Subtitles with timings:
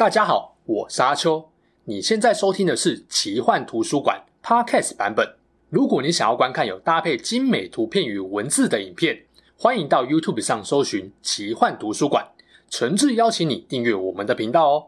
[0.00, 1.50] 大家好，我是阿秋。
[1.84, 5.34] 你现在收听的是奇幻图书馆 Podcast 版本。
[5.68, 9.24] 如果你想要观看有搭配精美图片与文字的影片，
[9.58, 12.28] 欢迎到 YouTube 上搜寻奇幻图书馆。
[12.70, 14.86] 诚挚邀请你订阅我们的频道哦。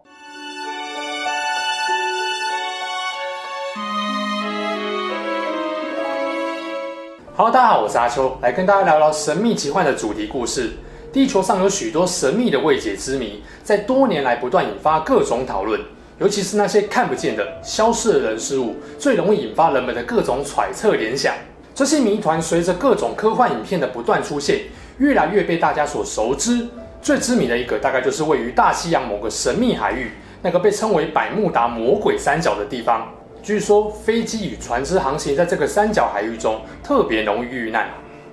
[7.34, 10.70] 好大家好，我是阿秋，来跟大家聊聊神秘奇幻的主题故事。
[11.12, 15.80] 地球上有许多神秘的未解之谜，在多年来不断引发各种讨论。
[16.18, 21.34] 尤其是那些看不见的、消失的人事物，最容易引发人们的各种揣测联想。
[21.74, 24.60] 这些谜团随着各种科幻影片的不断出现，
[24.98, 26.68] 越来越被大家所熟知。
[27.00, 33.12] 最知名的一个，大概就是位于大西洋某个神秘海域，那个被称为百慕达魔鬼三角的地方。
[33.42, 37.88] 据说飞机与船只航行在这个三角海域中，特别容易遇难。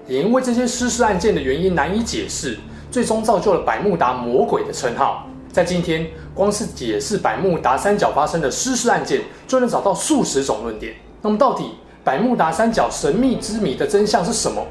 [0.05, 2.59] 也因为这些失事案件的原因难以解释。
[2.91, 5.25] 最终造就了百慕达魔鬼的称号。
[5.51, 10.93] 在今天，光是解释百慕达三角发生的失事案件，就能找到数十种论点。
[11.21, 14.65] 那么，到底百慕达三角神秘之谜的真相是什么？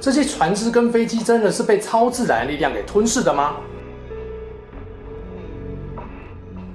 [0.00, 3.56] 这些船只跟飞机真的是被超自然力量给吞噬的吗？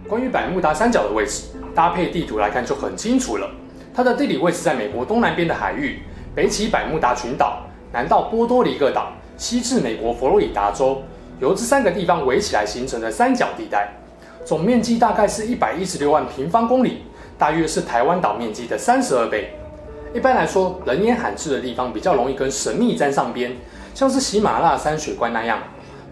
[0.07, 3.49] 关于百慕达三角的位置，搭配地图来看就很清楚了。
[3.93, 6.01] 它的地理位置在美国东南边的海域，
[6.35, 9.13] 北起百慕达群岛，南到波多黎各岛。
[9.37, 11.01] 西至美国佛罗里达州，
[11.39, 13.93] 由这三个地方围起来形成的三角地带，
[14.45, 17.03] 总面积大概是一百一十六万平方公里，
[17.37, 19.55] 大约是台湾岛面积的三十二倍。
[20.13, 23.55] 一般来说，人烟罕至的地方比较容易跟神秘沾上边，
[23.95, 25.59] 像是喜马拉雅山水怪那样。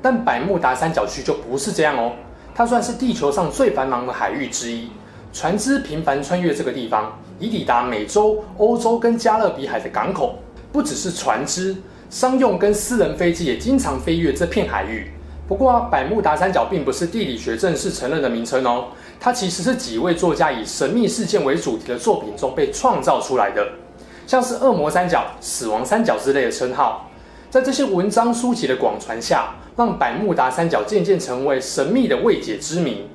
[0.01, 2.13] 但百慕达三角区就不是这样哦，
[2.55, 4.89] 它算是地球上最繁忙的海域之一，
[5.31, 10.39] 船只频繁穿越这个地方，以抵达美洲、欧洲跟加勒比海的港口。
[10.71, 11.75] 不只是船只。
[12.11, 15.09] 商用跟私人飞机也经常飞越这片海域。
[15.47, 23.65] 不过啊，百慕达三角并不是地理学正式承认的名称哦，它其实是几位作家以神秘事件为主题的作品中被创造出来的，
[24.27, 27.09] 像是恶魔三角、死亡三角之类的称号。
[27.49, 33.07] 在这些文章书籍的广传下，让百慕达三角渐渐成为神秘的未解之谜。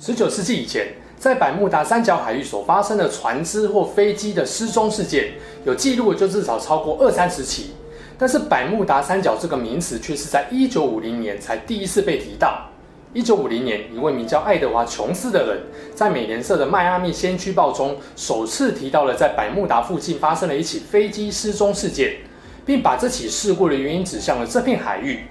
[0.00, 0.88] 十九世纪以前，
[1.20, 5.34] 在百慕达三角海域所发生的船只或飞机的失踪事件，
[5.66, 7.72] 有记录就至少超过二三十起。
[8.16, 12.66] 但是百慕达三角这个名词却是在一九五零年才第一次被提到。
[13.12, 15.60] 一九五零年，一位名叫爱德华·琼斯的人，
[15.94, 22.16] 在美联社的《迈阿密先驱报》中首次提到了在百慕达附近发生了一起飞机失踪事件，
[22.64, 25.26] 并把这起事故的原因指向了这片海域。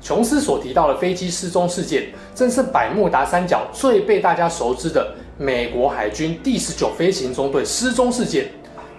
[0.00, 8.46] 琼斯所提到的飞机失踪事件，正是百慕达三角最被大家熟知的美国海军第十九飞行中队失踪事件。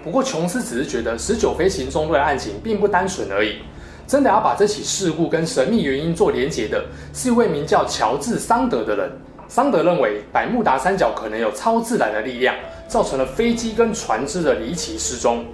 [0.03, 3.57] 不过，琼斯只是觉得十九飞行中队案情并不单纯而已。
[4.05, 9.11] 真的要把这起事故跟神秘原因做连结的，是一位名叫乔治·桑德的人。
[9.49, 12.55] 桑德认为，百慕达三角可能有超自然的力量，
[12.87, 15.45] 造成了飞机跟船只的离奇失踪。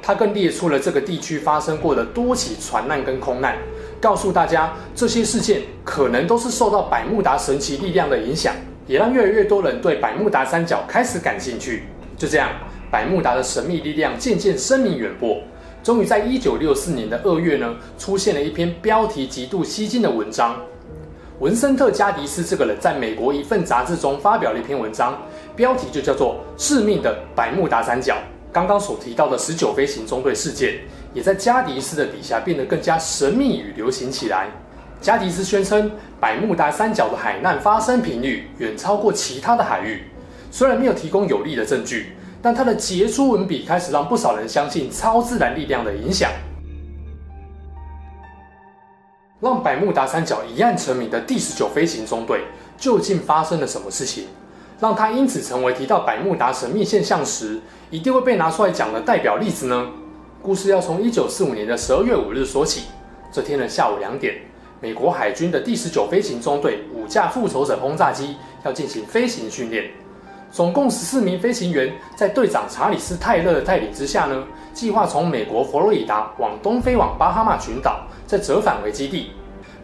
[0.00, 3.58] 他更列出了这个地区发生过的多起船难跟空难。
[4.00, 8.54] 告诉大家，这些事件可能都是受到百慕达神奇力量的影响，
[8.86, 11.84] 也让越来越多人对百慕达三角开始感兴趣。
[12.16, 12.50] 就这样，
[12.90, 15.38] 百慕达的神秘力量渐渐声名远播。
[15.82, 20.56] 终于在一九六四年的二月呢，出现了一篇标题极度吸睛的文章。
[21.40, 25.16] 文森特·加迪斯这个人在美国一份杂志中发表了一篇文章，
[25.54, 28.14] 标题就叫做《致命的百慕达三角》。
[28.52, 30.74] 刚刚所提到的十九飞行中队事件，
[31.14, 34.48] 也在加迪斯的笔下变得更加神秘与流行起来。
[35.00, 40.02] 加迪斯宣称，百慕达三角的海难发生频率远超过其他的海域。
[40.50, 46.30] 虽然没有提供有力的证据，但他的杰出文笔开始让不少人相信超自然力量的影响。
[49.40, 52.42] 让百慕达三角一案成名的第十九飞行中队，
[52.76, 54.24] 究竟发生了什么事情？
[54.80, 59.86] 让他因此成为提到百慕达神秘现象时，一定会被拿出来讲的代表例子呢？
[60.40, 62.84] 故事要从一九四五年的十二月五日说起。
[63.32, 64.36] 这天的下午两点，
[64.80, 69.90] 美国海军的第十九飞行中队五架复仇者轰炸机要进行飞行训练，
[70.50, 79.32] 总共十四名飞行员在队长查理斯·泰勒的带领之下呢，计划从美国佛罗里达往东飞往巴哈马群岛，再折返回基地。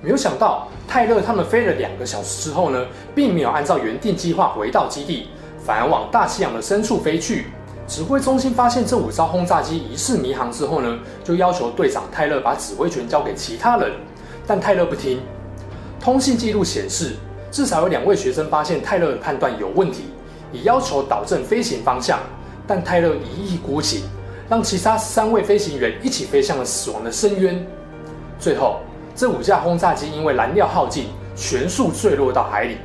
[0.01, 7.47] 没有想到，泰勒他们飞了两个小时之后呢，并没有按照原定计划回到基地，反而往大西洋的深处飞去。
[7.87, 13.93] 指挥中心发现这五艘轰炸机疑似迷航之后呢，就要求队长泰勒把指挥权交给其他人，
[14.47, 15.21] 但泰勒不听。
[16.01, 17.13] 通信记录显示，
[17.51, 20.05] 至少有两位学生发现泰勒的判断有问题，
[20.53, 22.19] 也要求导正飞行方向，
[22.67, 24.03] 但泰勒一意孤行，
[24.49, 27.67] 让其他三位飞行员一起飞向了死亡的深渊。
[28.39, 28.81] 最后。
[29.17, 32.79] 这五架轰炸机因为燃料耗尽，全数坠落到海里。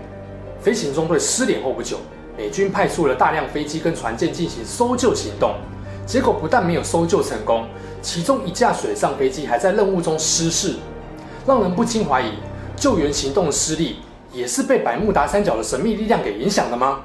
[0.62, 1.98] 飞行中队失联后不久，
[2.40, 5.56] 美军派出了大量飞机跟船舰进行搜救行动，
[6.06, 7.68] 结果不但没有搜救成功，
[8.02, 10.76] 其中一架水上飞机还在任务中失事，
[11.46, 12.36] 让人不禁怀疑
[12.78, 13.98] 救援行动的失利
[14.32, 17.02] 也是被百慕达三角的神秘力量给影响了吗？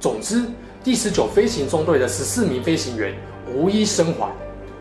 [0.00, 0.42] 总之，
[0.82, 3.14] 第十九飞行中队的十四名飞行员
[3.54, 4.28] 无一生还。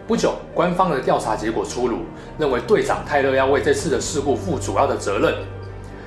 [0.08, 2.00] 不久，官方的调查结果出炉，
[2.40, 5.36] 认为队长泰勒要为这次的事故负主要的责任。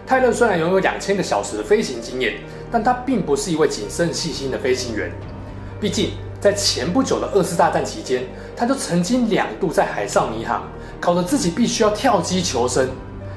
[0.06, 2.34] 泰勒虽然拥有两千个小时的飞行经验，
[2.70, 5.10] 但他并不是一位谨慎细心的飞行员。
[5.80, 8.22] 毕竟，在前不久的二次大战期间，
[8.54, 10.62] 他就曾经两度在海上迷航，
[11.00, 12.88] 搞得自己必须要跳机求生。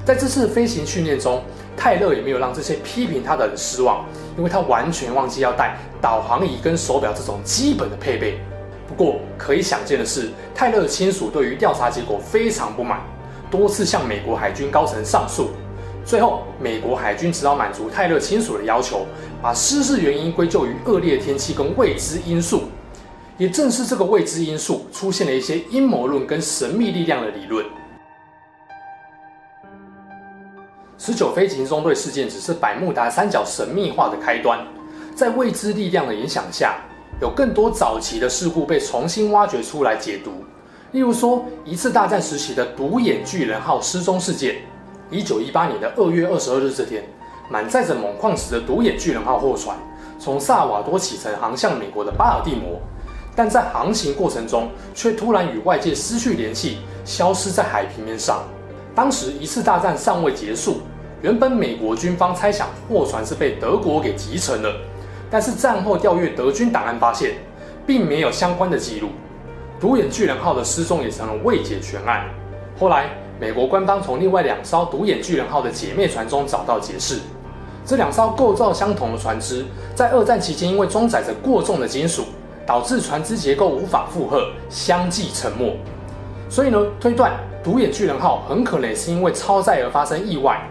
[0.06, 1.42] 在这次飞行训练中，
[1.76, 4.06] 泰勒也没有让这些批评他的人失望，
[4.38, 8.40] 因为他完全忘记要带导航仪跟手表这种基本的配备。
[8.88, 13.02] 不过，可以想见的是，泰勒的亲属对于调查结果非常不满，
[13.50, 15.50] 多次向美国海军高层上诉。
[16.10, 19.06] 最后，美国海军只好满足泰勒亲属的要求，
[19.44, 22.64] 把失事原因归咎于恶劣天气跟未知因素。
[23.38, 27.64] 也正是这个未知因素，出现了一些阴谋论跟神秘力量的理论。
[30.98, 34.66] 十九飞行中队事件只是百慕达三角神秘化的开端，
[35.14, 36.78] 在未知力量的影响下。
[37.22, 40.44] 有更多早期的事故被重新挖掘出来解读，
[40.92, 44.56] 例如说一次大战时期的独眼巨人号失踪事件。
[45.12, 47.04] 一九一八年的二月二十二日这天，
[47.50, 49.76] 满载着锰矿石的独眼巨人号货船
[50.20, 52.80] 从萨瓦多启程航向美国的巴尔的摩，
[53.36, 58.44] 但在航行过程中却突然与外界失去联系，消失在海平面上。
[58.94, 60.82] 当时一次大战尚未结束，
[61.22, 64.76] 原本美国军方猜想货船是被德国给击沉了。
[65.32, 67.36] 但是战后调阅德军档案发现，
[67.88, 69.10] 并没有相关的记录，
[69.80, 72.30] 独眼巨人号的失踪也成了未解悬案。
[72.80, 73.10] 后来，
[73.40, 77.20] 美国官方从另外两艘独眼巨人号的姐妹船中找到解释，
[77.86, 79.66] 这两艘构造相同的船只，
[79.96, 82.26] 在二战期间因为装载着过重的金属，
[82.66, 85.80] 导致船只结构无法负荷，相继沉没。
[86.50, 87.32] 所以呢，推断
[87.64, 90.62] 独眼巨人号很可能是因为超载而发生意外。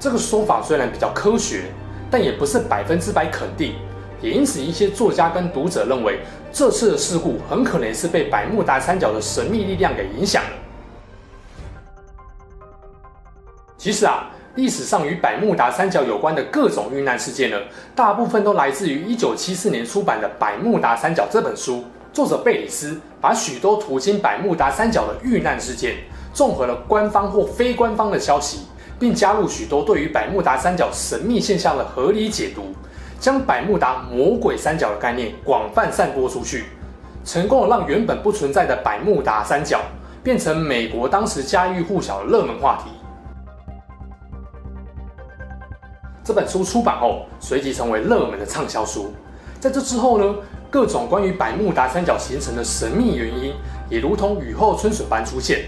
[0.00, 1.64] 这个说法虽然比较科学，
[2.10, 3.74] 但也不是百分之百肯定。
[4.22, 6.20] 也因此，一些作家跟读者认为，
[6.50, 10.50] 这次的事故很可能是被百慕达三角的神秘力量给影响了。
[13.84, 17.58] 其实啊，历史上与百慕达三角有关的各种遇难事件呢，
[17.94, 21.84] 大部分都来自于1974年出版的《百慕达三角》这本书。
[22.10, 25.96] 作者贝里斯把许多途经百慕达三角的遇难事件，
[26.32, 28.60] 综合了官方或非官方的消息，
[28.98, 32.74] 并加入许多对于百慕达三角神秘现象的合理解读。
[33.20, 36.64] 将百慕达魔鬼三角的概念广泛散播出去，
[37.22, 39.82] 成功的让原本不存在的百慕达三角
[40.22, 42.90] 变成美国当时家喻户晓的热门话题。
[46.24, 49.12] 这本书出版后，随即成为热门的畅销书。
[49.60, 50.34] 在这之后呢，
[50.70, 53.52] 各种关于百慕达三角形成的神秘原因，
[53.90, 55.66] 也如同雨后春笋般出现。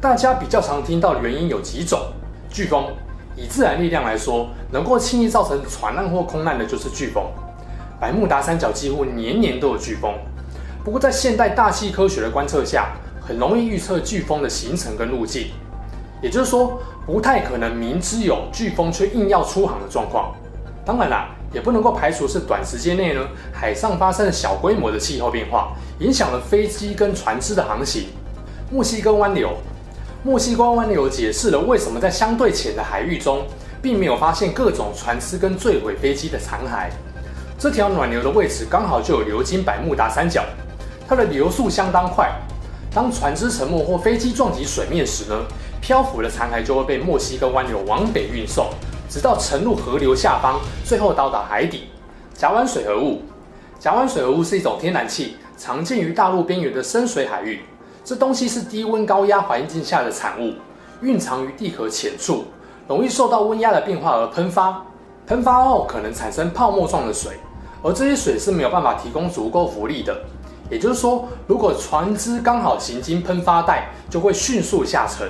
[0.00, 2.00] 大家比较常听到的原因有几种：
[2.50, 2.86] 飓风。
[3.36, 7.22] 以自然力量来说，能够轻易造成船难或空难的就是飓风。
[8.00, 10.14] 百慕达三角几乎年年都有飓风，
[10.82, 15.48] 不过在现代大气科学的观测下，很容易预测飓风的形成跟路径。
[16.22, 20.34] 也就是说，不太可能明知有飓风却硬要出航的状况。
[20.84, 23.20] 当然啦，也不能够排除是短时间内呢，
[23.52, 28.08] 海上发生了小规模的气候变化，影响了飞机跟船只的航行。
[28.70, 29.50] 墨西哥湾流。
[30.22, 33.46] 墨西哥湾流解释了为什么在相对浅的海域中，
[33.80, 36.90] 并没有发现各种船只跟坠毁飞机的残骸。
[37.58, 40.44] 这条暖流的位置刚好就有流经百慕达三角，
[41.08, 42.30] 它的流速相当快。
[42.92, 45.34] 当船只沉没或飞机撞击水面时呢，
[45.80, 48.66] 漂浮的残骸就会被墨西哥湾流往北运送，
[49.08, 51.84] 直到沉入河流下方，最后到达海底。
[52.34, 53.22] 甲烷水合物，
[53.78, 57.60] 甲烷水合物是一种天然气，常见于大陆边缘的深水海域。
[58.04, 60.54] 这东西是低温高压环境下的产物，
[61.02, 62.44] 蕴藏于地壳浅处，
[62.88, 64.84] 容易受到温压的变化而喷发。
[65.26, 67.32] 喷发后可能产生泡沫状的水，
[67.82, 70.18] 而这些水是没有办法提供足够浮力的。
[70.70, 75.28] 也就是说，如果船只刚好行经喷发带，就会迅速下沉。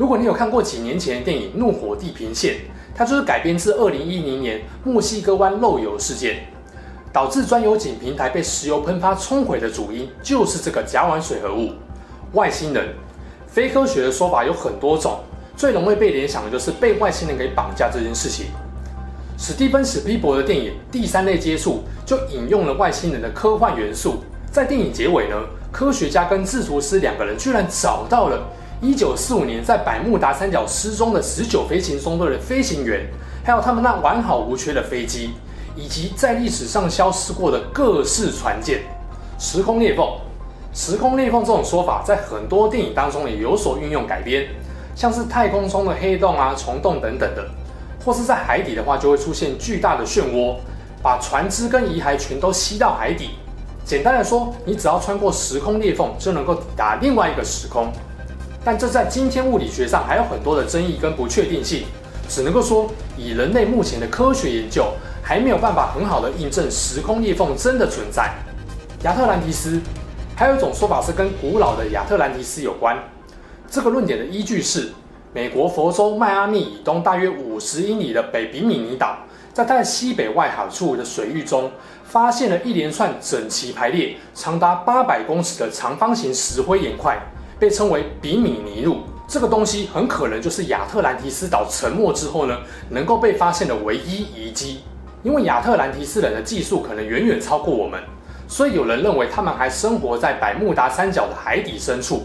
[0.00, 2.54] 如果你有看过几年前的电影《怒火地平线》，
[2.94, 6.36] 它就是改编自2010年墨西哥湾漏油事件，
[7.12, 11.72] 导致钻油井平台被石油喷发冲毁的主因就是这个甲烷水合物。
[12.32, 12.94] 外星人，
[13.46, 15.20] 非科学的说法有很多种，
[15.54, 18.46] 最容易被联想的就是被外星人给绑架这件事情。
[19.36, 24.24] 史蒂芬·史皮伯的电影《第三类接触》就引用了外星人的科幻元素。
[24.50, 25.36] 在电影结尾呢，
[25.70, 28.48] 科学家跟制图师两个人居然找到了
[28.82, 33.06] 一九四五年在百慕达三角失踪的十九飞行中队的飞行员，
[33.44, 35.32] 还有他们那完好无缺的飞机，
[35.76, 38.80] 以及在历史上消失过的各式船舰。
[39.38, 40.06] 时空裂缝，
[40.72, 44.48] 时空裂缝这种说法在很多电影当中也有所运用改编，
[44.94, 47.46] 像是太空中的黑洞啊、虫洞等等的，
[48.02, 50.56] 或是在海底的话，就会出现巨大的漩涡，
[51.02, 53.32] 把船只跟遗骸全都吸到海底。
[53.84, 57.92] 简单来说，你只要穿过时空裂缝，就能够抵达另外一个时空。
[58.62, 61.84] 但这在今天物理学上还有很多的争议跟不确定性，
[62.28, 68.30] 只能够说以人类目前的科学研究，还没有办法很好的印证时空裂缝真的存在。
[69.02, 69.80] 亚特兰提斯，
[70.36, 72.96] 还有一种说法是跟古老的亚特兰提斯有关。
[73.70, 74.92] 这个论点的依据是
[75.32, 79.16] 美国佛州迈阿密以东大约五十英里的北比米尼岛，
[79.54, 81.70] 在它的西北外海处的水域中，
[82.04, 87.18] 发现了一连串整齐排列、长达八百公尺的长方形石灰岩块。
[87.60, 92.56] 被称为比米尼路，这个东西很可能就是亚特兰提斯岛沉没之后呢，
[92.88, 94.80] 能够被发现的唯一遗迹。
[95.22, 98.00] 因为亚特兰提斯人的技术可能远远超过我们，
[98.48, 102.22] 所以有人认为他们还生活在百慕达三角的海底深处。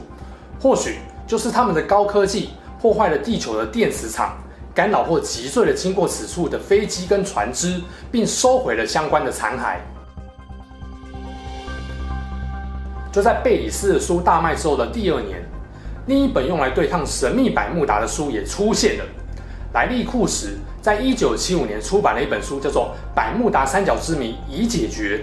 [0.62, 2.52] 或许就是他们的高科技
[2.82, 4.38] 破坏了地球的电磁场，
[4.74, 9.76] 干扰或击碎了经过此处的飞机跟船只，并收回了相关的残骸。
[13.16, 15.42] 就在贝里斯的书大卖之后的第二年，
[16.06, 19.06] 另一本用来对抗神秘百慕达的书也出现了。
[19.74, 20.50] 莱利库什
[20.82, 25.22] 在一九七五年出版了一本书，叫做《百慕达三角之谜已解决》，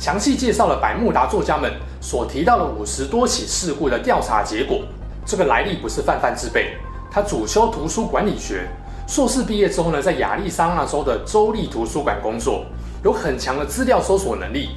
[0.00, 1.68] 详细介绍了百慕达作家们
[2.00, 4.82] 所提到的五十多起事故的调查结果。
[5.26, 6.76] 这个莱利不是泛泛之辈，
[7.10, 8.68] 他主修图书管理学，
[9.08, 12.64] 硕士毕业之后呢，在亚利桑那州的州立图书馆工作，
[13.02, 14.76] 有很强的资料搜索能力。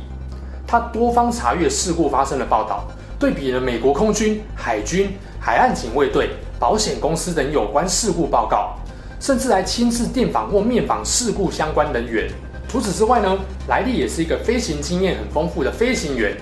[0.67, 2.85] 他多方查阅事故发生的报道，
[3.19, 8.75] 对比了美国空军、海军、海岸警卫队、保险公司等有关事故报告，
[9.19, 12.29] 甚至还亲自电访或面访事故相关人员。
[12.67, 16.35] 除此之外呢，莱利也是一个飞行经验很丰富的飞行员，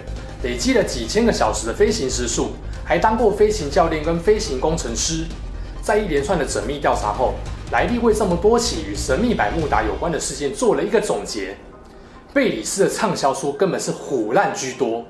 [0.43, 2.51] 累积了几千个小时的飞行时数，
[2.83, 5.25] 还当过飞行教练跟飞行工程师。
[5.81, 7.33] 在一连串的缜密调查后，
[7.71, 11.57] 莱利为这么多起与神秘百慕达有关的事件做了一个总结。
[12.33, 15.05] 贝里斯的畅销书根本是虎烂居多，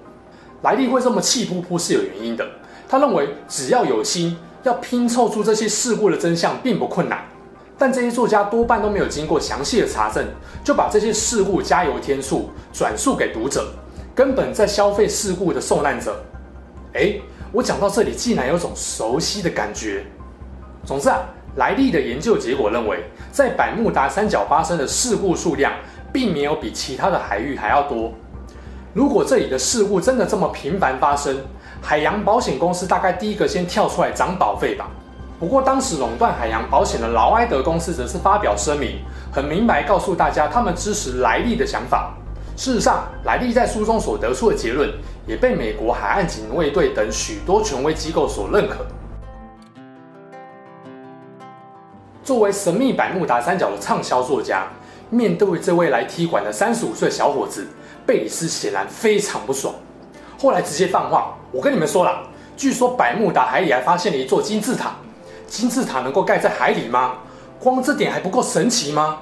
[0.61, 2.45] 莱利会这么气噗噗是有原因的。
[2.89, 7.23] 他认为只要有心，要拼凑出这些事故的真相并不困难。
[7.77, 10.27] 但这些作家多半都没有经过详细的查证，
[10.65, 13.71] 就把这些事故加油添醋，转述给读者，
[14.13, 16.21] 根本在消费事故的受难者。
[16.91, 17.21] 诶，
[17.53, 20.05] 我讲到这里，竟然有种熟悉的感觉。
[20.85, 21.21] 总之啊，
[21.55, 25.73] 莱利的研究结果认为，在百慕达三角发生的事故数量，
[26.13, 28.13] 并没有比其他的海域还要多。
[28.93, 31.35] 如果这里的事故真的这么频繁发生，
[31.81, 34.87] 海洋保险公司大概第一个先跳出来涨保费吧。
[35.39, 38.99] 不过当时垄断海洋保险的劳埃德公司则是发表声明，
[39.31, 42.13] 很明白告诉大家他们支持莱利的想法。
[42.55, 44.89] 事实上，莱利在书中所得出的结论
[45.25, 48.85] 也被美国海岸警卫队等许多权威机构所认可。
[52.23, 54.67] 作为神秘百慕达三角的畅销作家。
[55.13, 57.67] 面对这位来踢馆的三十五岁小伙子，
[58.03, 59.75] 贝里斯显然非常不爽。
[60.39, 62.23] 后来直接放话：“我跟你们说了，
[62.57, 64.95] 据说百慕达海里还发现了一座金字塔，
[65.45, 67.19] 金字塔能够盖在海里吗？
[67.59, 69.19] 光这点还不够神奇吗？”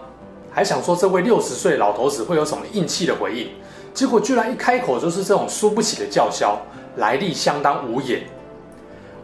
[0.50, 3.50] 还想说这位六十岁老头子会有什么硬气的回应，
[3.93, 6.57] 结果居然一开口就是这种输不起的叫嚣，
[6.95, 8.21] 莱利相当无言。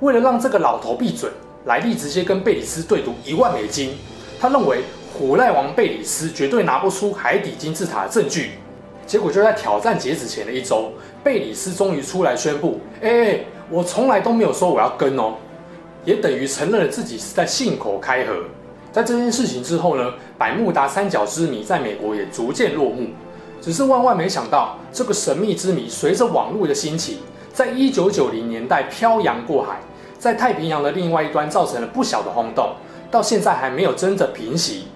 [0.01, 1.29] 为了让这个老头闭嘴，
[1.63, 3.97] 莱利直接跟贝里斯对赌一万美金，
[4.37, 4.83] 他认为。
[5.17, 8.51] 古赖王贝里斯绝对拿不出海底金字塔的证据，
[9.07, 10.91] 结果就在挑战截止前的一周，
[11.23, 13.39] 贝里斯终于出来宣布：“哎、
[13.71, 15.33] 我从来都没有说我要跟哦。”
[16.05, 18.43] 也等于承认了自己是在信口开河。
[18.91, 23.07] 在这件事情之后呢，百慕达三角之谜在美国也逐渐落幕。
[23.59, 27.17] 只是万万没想到，这个神秘之谜随着网络的兴起，
[27.51, 29.79] 在一九九零年代漂洋过海，
[30.19, 32.75] 在太平洋的另外一端造成了不小的轰动，
[33.09, 34.87] 到现在还没有真的平息。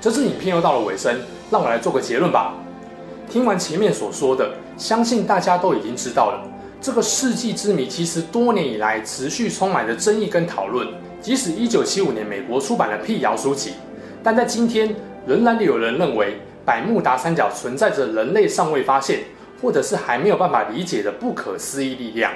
[0.00, 1.14] 这支影片又到了尾声，
[1.50, 2.54] 让我来做个结论吧。
[3.28, 6.48] 听完前面所说的，相信大家都已经知道了，
[6.80, 10.88] 这个世纪之谜其实多年以来持续充满着争议跟讨论。
[11.20, 13.74] 即使1975年美国出版了辟谣书籍，
[14.22, 19.20] 但在今天仍然有人认为百慕达三角存在着人类尚未发现，
[19.60, 22.32] 或者是还没有办法理解的不可思议力量。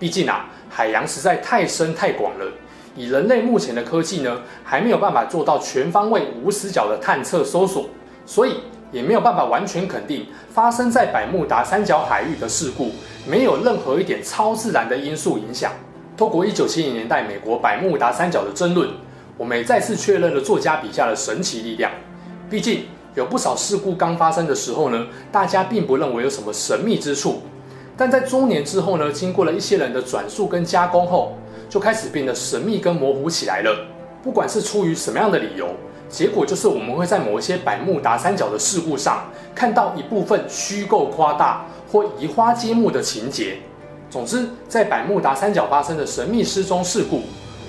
[0.00, 2.46] 毕竟啊，海洋实在太深太广了。
[2.96, 7.86] 以人类目前的科技呢，还没有办法做到全方位无死角的探测搜索，
[8.26, 12.90] 所以也没有办法完全肯定发生在百慕达三角海域的事故
[13.26, 15.72] 没有任何一点超自然的因素影响。
[16.16, 18.90] 透过一九七零年代美国百慕达三角的争论，
[19.38, 21.90] 我们也再次确认了作家笔下的神奇力量。
[22.50, 27.42] 毕竟有不少事故刚发生的时候呢，大家并不认为有什么神秘之处，
[27.96, 31.38] 但在多年之后呢，经过了一些人的转述跟加工后，
[31.70, 33.86] 就开始变得神秘跟模糊起来了。
[34.22, 35.68] 不管是出于什么样的理由，
[36.10, 39.24] 结果就是我们会在某一些百慕达三角的事故上
[39.54, 43.56] 看到一部分虚构夸大或移花接木的情节。
[44.10, 47.22] 总之，在百慕达三角发生的神秘失踪事故，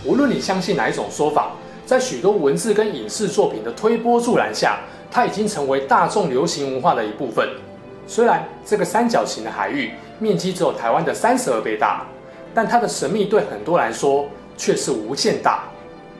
[0.04, 1.52] 无论你相信哪一种说法，
[1.86, 4.80] 在许多文字跟影视作品的推波助澜下，
[5.12, 7.48] 它已经成为大众流行文化的一部分。
[8.08, 12.08] 虽然这个三角形的海域面积只有台湾的三十二倍大，
[12.54, 15.64] 但它的神秘对很多来说却是无限大。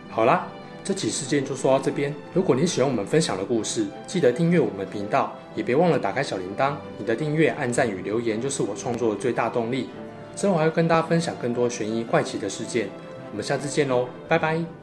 [0.10, 0.48] 好啦，
[0.84, 2.14] 这起事件就说到这边。
[2.34, 6.74] 如果你喜欢我们分享的故事，记得订阅我们频道，也别忘了打开小铃铛。
[6.98, 9.90] 你的订阅、按赞与留言就是我创作的最大动力。
[10.36, 12.90] 之后还会跟大家分享更多悬疑怪奇的事件，
[13.32, 14.81] 我们下次见喽，拜拜。